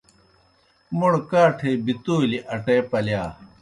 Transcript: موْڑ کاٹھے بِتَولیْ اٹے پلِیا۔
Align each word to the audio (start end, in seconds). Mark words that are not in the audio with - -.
موْڑ 0.97 1.13
کاٹھے 1.29 1.71
بِتَولیْ 1.85 2.39
اٹے 2.53 2.77
پلِیا۔ 2.89 3.23